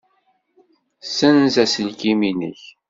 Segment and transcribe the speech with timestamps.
[1.07, 2.61] Ssenz aselkim-nnek.